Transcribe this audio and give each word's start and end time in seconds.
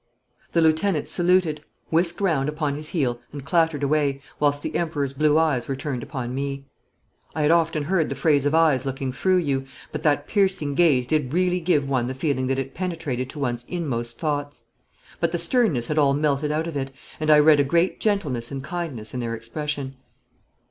The 0.53 0.61
lieutenant 0.61 1.07
saluted, 1.07 1.63
whisked 1.91 2.21
round 2.21 2.49
upon 2.49 2.73
his 2.73 2.87
heel, 2.87 3.21
and 3.31 3.45
clattered 3.45 3.83
away, 3.83 4.19
whilst 4.39 4.63
the 4.63 4.73
Emperor's 4.75 5.13
blue 5.13 5.37
eyes 5.37 5.67
were 5.67 5.75
turned 5.75 6.01
upon 6.01 6.33
me. 6.33 6.65
I 7.35 7.43
had 7.43 7.51
often 7.51 7.83
heard 7.83 8.09
the 8.09 8.15
phrase 8.15 8.47
of 8.47 8.55
eyes 8.55 8.83
looking 8.83 9.13
through 9.13 9.37
you, 9.37 9.65
but 9.91 10.01
that 10.01 10.25
piercing 10.25 10.73
gaze 10.73 11.05
did 11.05 11.35
really 11.35 11.59
give 11.59 11.87
one 11.87 12.07
the 12.07 12.15
feeling 12.15 12.47
that 12.47 12.57
it 12.57 12.73
penetrated 12.73 13.29
to 13.29 13.37
one's 13.39 13.63
inmost 13.67 14.17
thoughts. 14.17 14.63
But 15.19 15.31
the 15.33 15.37
sternness 15.37 15.85
had 15.87 15.99
all 15.99 16.15
melted 16.15 16.51
out 16.51 16.65
of 16.65 16.75
it, 16.75 16.89
and 17.19 17.29
I 17.29 17.37
read 17.37 17.59
a 17.59 17.63
great 17.63 17.99
gentleness 17.99 18.49
and 18.49 18.63
kindness 18.63 19.13
in 19.13 19.19
their 19.19 19.35
expression. 19.35 19.97